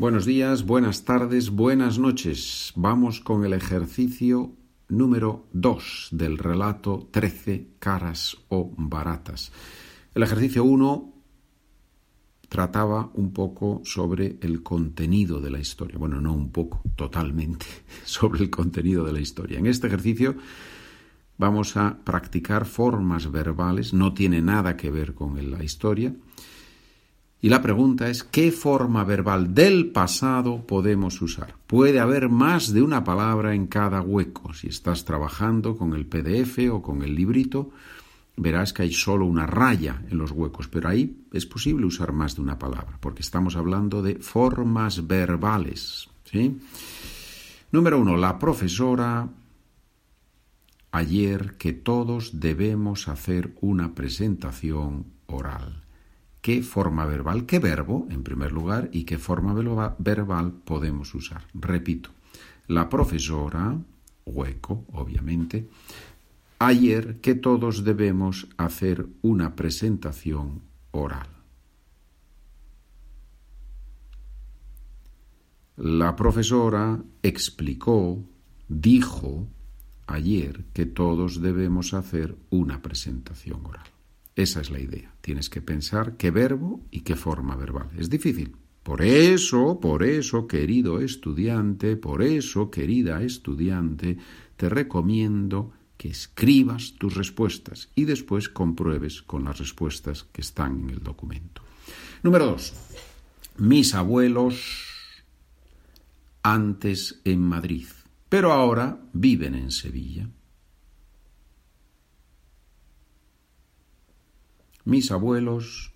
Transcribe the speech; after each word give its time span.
Buenos 0.00 0.24
días, 0.24 0.64
buenas 0.64 1.04
tardes, 1.04 1.50
buenas 1.50 1.98
noches. 1.98 2.72
Vamos 2.74 3.20
con 3.20 3.44
el 3.44 3.52
ejercicio 3.52 4.56
número 4.88 5.46
2 5.52 6.08
del 6.12 6.38
relato 6.38 7.10
13 7.10 7.72
caras 7.78 8.38
o 8.48 8.72
baratas. 8.78 9.52
El 10.14 10.22
ejercicio 10.22 10.64
1 10.64 11.12
trataba 12.48 13.10
un 13.12 13.34
poco 13.34 13.82
sobre 13.84 14.38
el 14.40 14.62
contenido 14.62 15.38
de 15.38 15.50
la 15.50 15.58
historia. 15.58 15.98
Bueno, 15.98 16.18
no 16.18 16.32
un 16.32 16.50
poco, 16.50 16.80
totalmente 16.96 17.66
sobre 18.06 18.42
el 18.42 18.48
contenido 18.48 19.04
de 19.04 19.12
la 19.12 19.20
historia. 19.20 19.58
En 19.58 19.66
este 19.66 19.88
ejercicio 19.88 20.34
vamos 21.36 21.76
a 21.76 21.98
practicar 22.02 22.64
formas 22.64 23.30
verbales, 23.30 23.92
no 23.92 24.14
tiene 24.14 24.40
nada 24.40 24.78
que 24.78 24.90
ver 24.90 25.12
con 25.12 25.50
la 25.50 25.62
historia 25.62 26.14
y 27.42 27.48
la 27.48 27.62
pregunta 27.62 28.10
es, 28.10 28.22
¿qué 28.22 28.52
forma 28.52 29.02
verbal 29.04 29.54
del 29.54 29.92
pasado 29.92 30.66
podemos 30.66 31.22
usar? 31.22 31.54
Puede 31.66 31.98
haber 31.98 32.28
más 32.28 32.72
de 32.72 32.82
una 32.82 33.02
palabra 33.02 33.54
en 33.54 33.66
cada 33.66 34.02
hueco. 34.02 34.52
Si 34.52 34.68
estás 34.68 35.06
trabajando 35.06 35.76
con 35.76 35.94
el 35.94 36.04
PDF 36.04 36.70
o 36.70 36.82
con 36.82 37.02
el 37.02 37.14
librito, 37.14 37.70
verás 38.36 38.74
que 38.74 38.82
hay 38.82 38.92
solo 38.92 39.24
una 39.24 39.46
raya 39.46 40.02
en 40.10 40.18
los 40.18 40.32
huecos, 40.32 40.68
pero 40.68 40.90
ahí 40.90 41.24
es 41.32 41.46
posible 41.46 41.86
usar 41.86 42.12
más 42.12 42.36
de 42.36 42.42
una 42.42 42.58
palabra, 42.58 42.98
porque 43.00 43.22
estamos 43.22 43.56
hablando 43.56 44.02
de 44.02 44.16
formas 44.16 45.06
verbales. 45.06 46.10
Número 47.72 47.98
uno, 47.98 48.18
la 48.18 48.38
profesora 48.38 49.28
ayer 50.92 51.56
que 51.56 51.72
todos 51.72 52.38
debemos 52.38 53.08
hacer 53.08 53.56
una 53.62 53.94
presentación 53.94 55.06
oral 55.26 55.89
qué 56.40 56.62
forma 56.62 57.06
verbal, 57.06 57.46
qué 57.46 57.58
verbo, 57.58 58.06
en 58.10 58.22
primer 58.22 58.52
lugar, 58.52 58.88
y 58.92 59.04
qué 59.04 59.18
forma 59.18 59.54
verbal 59.98 60.52
podemos 60.52 61.14
usar. 61.14 61.46
Repito, 61.54 62.10
la 62.66 62.88
profesora, 62.88 63.78
hueco, 64.24 64.84
obviamente, 64.92 65.68
ayer 66.58 67.20
que 67.20 67.34
todos 67.34 67.84
debemos 67.84 68.48
hacer 68.56 69.06
una 69.22 69.56
presentación 69.56 70.62
oral. 70.92 71.28
La 75.76 76.14
profesora 76.14 77.02
explicó, 77.22 78.22
dijo 78.68 79.48
ayer 80.06 80.64
que 80.74 80.84
todos 80.84 81.40
debemos 81.40 81.94
hacer 81.94 82.36
una 82.50 82.82
presentación 82.82 83.64
oral. 83.64 83.86
Esa 84.36 84.60
es 84.60 84.70
la 84.70 84.80
idea. 84.80 85.14
Tienes 85.20 85.50
que 85.50 85.60
pensar 85.60 86.16
qué 86.16 86.30
verbo 86.30 86.80
y 86.90 87.00
qué 87.00 87.16
forma 87.16 87.56
verbal. 87.56 87.90
Es 87.96 88.08
difícil. 88.08 88.56
Por 88.82 89.02
eso, 89.02 89.78
por 89.78 90.02
eso, 90.02 90.46
querido 90.46 91.00
estudiante, 91.00 91.96
por 91.96 92.22
eso, 92.22 92.70
querida 92.70 93.22
estudiante, 93.22 94.16
te 94.56 94.68
recomiendo 94.68 95.72
que 95.98 96.08
escribas 96.08 96.94
tus 96.98 97.14
respuestas 97.14 97.90
y 97.94 98.06
después 98.06 98.48
compruebes 98.48 99.20
con 99.20 99.44
las 99.44 99.58
respuestas 99.58 100.24
que 100.32 100.40
están 100.40 100.80
en 100.80 100.90
el 100.90 101.02
documento. 101.02 101.62
Número 102.22 102.46
dos. 102.46 102.72
Mis 103.58 103.94
abuelos 103.94 104.64
antes 106.42 107.20
en 107.24 107.42
Madrid, 107.42 107.86
pero 108.30 108.52
ahora 108.52 108.98
viven 109.12 109.54
en 109.54 109.70
Sevilla. 109.70 110.26
Mis 114.84 115.10
abuelos 115.10 115.92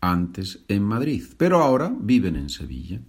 antes 0.00 0.64
en 0.68 0.82
Madrid, 0.82 1.24
pero 1.36 1.62
ahora 1.62 1.92
viven 1.98 2.36
en 2.36 2.48
Sevilla. 2.48 3.00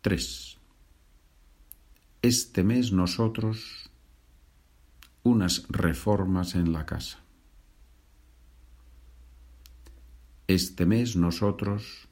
3. 0.00 0.58
Este 2.20 2.62
mes 2.62 2.92
nosotros 2.92 3.90
unas 5.22 5.64
reformas 5.70 6.54
en 6.54 6.72
la 6.72 6.84
casa. 6.84 7.20
Este 10.46 10.84
mes 10.84 11.16
nosotros 11.16 12.06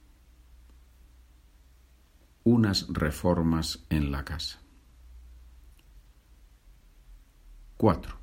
unas 2.44 2.86
reformas 2.88 3.84
en 3.90 4.10
la 4.10 4.24
casa. 4.24 4.61
4. 7.82 8.16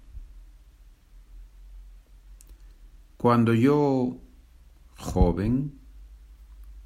Cuando 3.18 3.54
yo, 3.54 4.16
joven, 4.98 5.78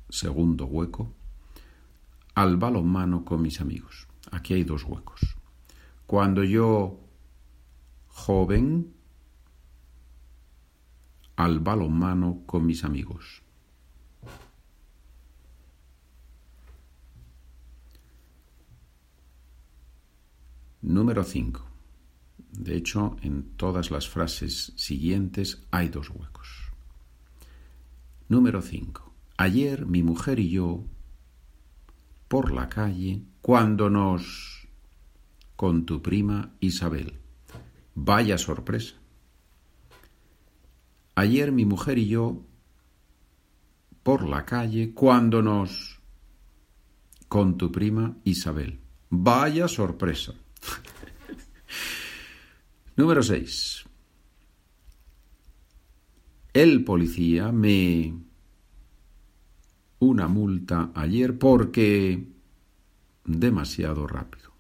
segundo 0.09 0.65
hueco, 0.65 1.13
al 2.33 2.57
balonmano 2.57 3.25
con 3.25 3.43
mis 3.43 3.61
amigos. 3.61 4.07
Aquí 4.31 4.55
hay 4.55 4.63
dos 4.63 4.85
huecos. 4.85 5.35
Cuando 6.07 6.43
yo, 6.43 6.99
joven, 8.07 8.91
al 11.35 11.59
balonmano 11.59 12.41
con 12.47 12.65
mis 12.65 12.83
amigos. 12.83 13.43
Número 20.81 21.23
5. 21.23 21.72
De 22.53 22.77
hecho, 22.77 23.17
en 23.21 23.55
todas 23.57 23.89
las 23.89 24.07
frases 24.07 24.73
siguientes 24.75 25.65
hay 25.71 25.89
dos 25.89 26.09
huecos. 26.11 26.71
Número 28.29 28.61
5. 28.61 29.11
Ayer 29.37 29.87
mi 29.87 30.03
mujer 30.03 30.39
y 30.39 30.49
yo, 30.51 30.85
por 32.27 32.51
la 32.51 32.69
calle, 32.69 33.23
cuando 33.41 33.89
nos... 33.89 34.67
con 35.55 35.85
tu 35.85 36.01
prima 36.01 36.53
Isabel. 36.59 37.19
Vaya 37.95 38.37
sorpresa. 38.37 38.95
Ayer 41.15 41.51
mi 41.51 41.65
mujer 41.65 41.97
y 41.97 42.07
yo, 42.07 42.45
por 44.03 44.29
la 44.29 44.45
calle, 44.45 44.93
cuando 44.93 45.41
nos... 45.41 45.99
con 47.27 47.57
tu 47.57 47.71
prima 47.71 48.15
Isabel. 48.23 48.79
Vaya 49.09 49.67
sorpresa. 49.67 50.33
Número 52.95 53.23
6. 53.23 53.85
El 56.53 56.83
policía 56.83 57.51
me 57.51 58.13
una 59.99 60.27
multa 60.27 60.91
ayer 60.93 61.39
porque 61.39 62.27
demasiado 63.25 64.05
rápido. 64.05 64.51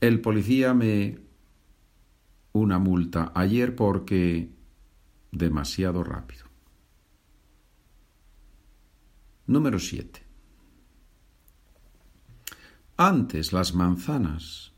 El 0.00 0.20
policía 0.22 0.72
me 0.72 1.18
una 2.52 2.78
multa 2.78 3.32
ayer 3.34 3.76
porque 3.76 4.50
demasiado 5.30 6.02
rápido. 6.02 6.46
Número 9.46 9.78
7. 9.78 10.22
Antes 12.96 13.52
las 13.52 13.74
manzanas 13.74 14.71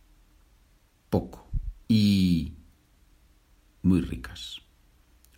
poco 1.15 1.47
y 1.87 2.57
muy 3.83 4.01
ricas. 4.01 4.63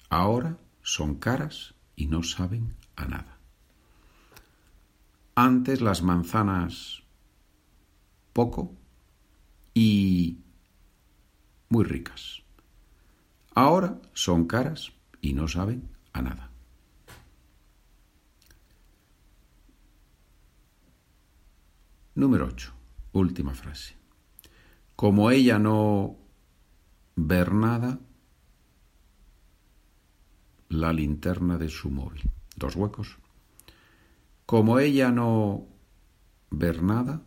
Ahora 0.08 0.56
son 0.80 1.16
caras 1.16 1.74
y 1.96 2.06
no 2.06 2.22
saben 2.22 2.74
a 2.96 3.04
nada. 3.04 3.38
Antes 5.34 5.82
las 5.82 6.00
manzanas 6.02 7.02
poco 8.32 8.74
y 9.74 10.38
muy 11.68 11.84
ricas. 11.84 12.42
Ahora 13.54 14.00
son 14.14 14.46
caras 14.46 14.94
y 15.20 15.34
no 15.34 15.46
saben 15.46 15.90
a 16.14 16.22
nada. 16.22 16.50
Número 22.14 22.46
8. 22.46 22.72
Última 23.12 23.52
frase. 23.52 24.05
Como 24.96 25.30
ella 25.30 25.58
no 25.58 26.16
ver 27.16 27.52
nada, 27.52 28.00
la 30.70 30.92
linterna 30.92 31.58
de 31.58 31.68
su 31.68 31.90
móvil. 31.90 32.22
Dos 32.56 32.76
huecos. 32.76 33.18
Como 34.46 34.78
ella 34.78 35.10
no 35.10 35.66
ver 36.50 36.82
nada, 36.82 37.22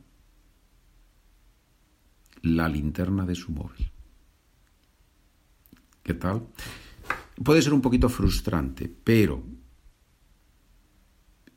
la 2.42 2.68
linterna 2.68 3.26
de 3.26 3.36
su 3.36 3.52
móvil. 3.52 3.92
¿Qué 6.02 6.16
tal? 6.16 6.48
Puede 7.44 7.62
ser 7.62 7.74
un 7.74 7.82
poquito 7.82 8.10
frustrante, 8.10 8.92
pero 9.04 9.44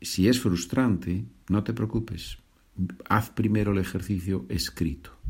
si 0.00 0.28
es 0.28 0.40
frustrante, 0.40 1.24
no 1.48 1.64
te 1.64 1.72
preocupes. 1.72 2.38
Haz 3.08 3.30
primero 3.30 3.72
el 3.72 3.78
ejercicio 3.78 4.44
escrito. 4.48 5.21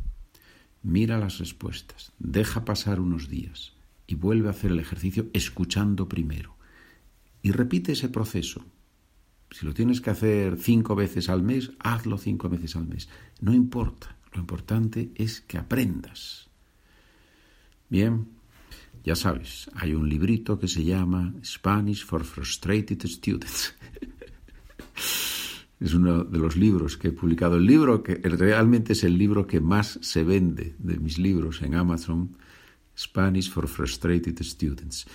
Mira 0.83 1.19
las 1.19 1.39
respuestas, 1.39 2.13
deja 2.19 2.65
pasar 2.65 3.01
unos 3.01 3.29
días 3.29 3.73
y 4.07 4.17
vuelve 4.17 4.49
a 4.49 4.51
hacer 4.51 4.73
el 4.73 4.81
ejercicio 4.81 5.29
escuchando 5.33 6.09
primero. 6.09 6.57
Y 7.43 7.53
repite 7.53 7.93
ese 7.93 8.09
proceso. 8.09 8.65
Si 9.51 9.67
lo 9.67 9.75
tienes 9.75 10.01
que 10.01 10.11
hacer 10.11 10.57
cinco 10.59 10.95
veces 10.95 11.29
al 11.29 11.43
mes, 11.43 11.73
hazlo 11.79 12.19
cinco 12.19 12.49
veces 12.49 12.75
al 12.77 12.87
mes. 12.87 13.09
No 13.41 13.53
importa. 13.53 14.17
Lo 14.33 14.41
importante 14.41 15.13
es 15.15 15.41
que 15.43 15.59
aprendas. 15.59 16.49
Bien, 17.89 18.29
ya 19.05 19.15
sabes, 19.15 19.71
hay 19.75 19.95
un 19.95 20.09
librito 20.09 20.59
que 20.59 20.69
se 20.69 20.85
llama 20.85 21.35
Spanish 21.45 22.05
for 22.05 22.25
Frustrated 22.25 23.05
Students. 23.07 23.75
es 25.83 25.95
uno 25.95 26.25
de 26.25 26.39
los 26.39 26.57
libros 26.57 26.97
que 26.97 27.09
he 27.09 27.13
publicado. 27.13 27.57
El 27.57 27.67
libro 27.67 28.03
que 28.03 28.15
realmente 28.17 28.93
es 28.93 29.03
el 29.05 29.19
libro 29.19 29.47
que 29.47 29.61
más 29.61 29.99
se 30.01 30.23
vende 30.23 30.77
de 30.79 30.99
mis 30.99 31.19
libros 31.19 31.61
en 31.63 31.75
Amazon, 31.75 32.37
Spanish 32.97 33.51
for 33.51 33.67
Frustrated 33.67 34.41
Students. 34.43 35.07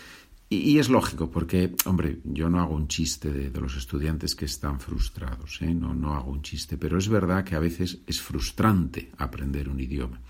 Y, 0.49 0.77
es 0.77 0.89
lógico, 0.89 1.29
porque, 1.29 1.75
hombre, 1.85 2.19
yo 2.23 2.49
no 2.49 2.61
hago 2.61 2.75
un 2.75 2.87
chiste 2.87 3.31
de, 3.31 3.59
los 3.59 3.75
estudiantes 3.75 4.33
que 4.33 4.45
están 4.45 4.79
frustrados, 4.79 5.61
¿eh? 5.61 5.73
no, 5.73 5.93
no 5.93 6.13
hago 6.13 6.31
un 6.31 6.41
chiste, 6.41 6.77
pero 6.77 6.97
es 6.97 7.09
verdad 7.09 7.43
que 7.43 7.55
a 7.55 7.59
veces 7.59 7.99
es 8.07 8.21
frustrante 8.21 9.11
aprender 9.17 9.67
un 9.67 9.79
idioma. 9.79 10.21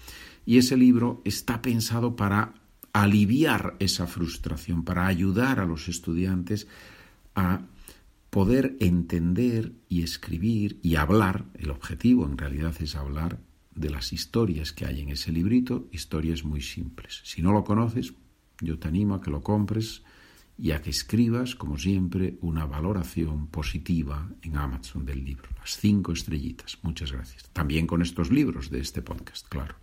Y 0.44 0.58
ese 0.58 0.76
libro 0.76 1.22
está 1.24 1.62
pensado 1.62 2.16
para 2.16 2.54
aliviar 2.94 3.76
esa 3.80 4.08
frustración, 4.08 4.84
para 4.84 5.06
ayudar 5.06 5.60
a 5.60 5.66
los 5.66 5.88
estudiantes 5.88 6.68
a 7.36 7.62
poder 8.30 8.76
entender 8.80 9.74
y 9.88 10.04
escribir 10.04 10.80
y 10.84 10.96
hablar, 10.96 11.46
el 11.56 11.72
objetivo 11.72 12.26
en 12.26 12.38
realidad 12.38 12.76
es 12.80 12.96
hablar 12.96 13.40
de 13.74 13.90
las 13.90 14.12
historias 14.12 14.74
que 14.74 14.86
hay 14.86 15.02
en 15.02 15.10
ese 15.10 15.32
librito, 15.32 15.88
historias 15.92 16.44
muy 16.44 16.62
simples. 16.62 17.22
Si 17.24 17.42
no 17.42 17.54
lo 17.54 17.64
conoces, 17.64 18.14
yo 18.60 18.80
te 18.80 18.88
animo 18.88 19.16
a 19.16 19.22
que 19.22 19.32
lo 19.32 19.44
compres 19.44 20.04
y 20.58 20.72
a 20.72 20.82
que 20.82 20.90
escribas, 20.90 21.56
como 21.56 21.78
siempre, 21.78 22.38
una 22.42 22.66
valoración 22.66 23.48
positiva 23.48 24.28
en 24.42 24.58
Amazon 24.58 25.06
del 25.06 25.24
libro. 25.24 25.50
Las 25.60 25.78
cinco 25.78 26.12
estrellitas. 26.12 26.80
Muchas 26.82 27.12
gracias. 27.12 27.44
También 27.54 27.86
con 27.86 28.02
estos 28.02 28.32
libros 28.32 28.72
de 28.72 28.80
este 28.80 29.04
podcast, 29.04 29.48
claro. 29.48 29.76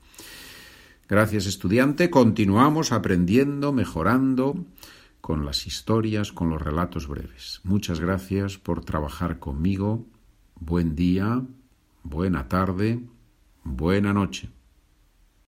Gracias, 1.09 1.47
estudiante. 1.47 2.11
Continuamos 2.11 2.91
aprendiendo, 2.91 3.73
mejorando 3.73 4.67
con 5.25 5.47
las 5.47 5.67
historias, 5.67 6.33
con 6.33 6.51
los 6.51 6.61
relatos 6.61 7.09
breves. 7.09 7.63
Muchas 7.65 7.99
gracias 7.99 8.59
por 8.59 8.85
trabajar 8.85 9.39
conmigo. 9.39 10.05
Buen 10.61 10.95
día, 10.95 11.41
buena 12.03 12.47
tarde, 12.47 13.01
buena 13.63 14.13
noche. 14.13 14.51